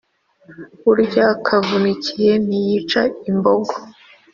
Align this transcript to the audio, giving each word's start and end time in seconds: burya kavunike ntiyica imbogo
burya 0.85 1.27
kavunike 1.45 2.27
ntiyica 2.45 3.01
imbogo 3.29 3.73